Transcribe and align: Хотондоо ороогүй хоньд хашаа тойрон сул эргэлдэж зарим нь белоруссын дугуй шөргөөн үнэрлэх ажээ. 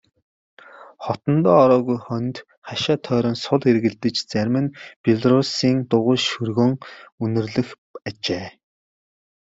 Хотондоо 1.03 1.57
ороогүй 1.63 1.97
хоньд 2.05 2.35
хашаа 2.67 2.97
тойрон 3.05 3.35
сул 3.43 3.61
эргэлдэж 3.71 4.15
зарим 4.31 4.55
нь 4.63 4.73
белоруссын 5.03 5.77
дугуй 5.89 6.17
шөргөөн 6.27 6.73
үнэрлэх 7.23 7.69
ажээ. 8.07 8.47